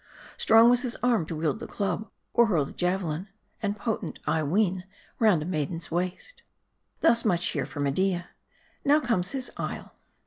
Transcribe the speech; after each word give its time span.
Strong 0.35 0.67
was 0.71 0.81
his 0.81 0.95
arm 1.03 1.27
to 1.27 1.35
wield 1.35 1.59
the 1.59 1.67
club, 1.67 2.09
or 2.33 2.47
hurl 2.47 2.65
the 2.65 2.71
javelin; 2.71 3.27
and 3.61 3.77
potent, 3.77 4.17
I 4.25 4.41
ween, 4.41 4.83
round 5.19 5.43
a 5.43 5.45
maiden's 5.45 5.91
waist. 5.91 6.41
Thus 7.01 7.23
much 7.23 7.45
here 7.49 7.67
for 7.67 7.81
Media. 7.81 8.29
Now 8.83 8.99
comes 8.99 9.33
his 9.33 9.51
isle. 9.57 9.93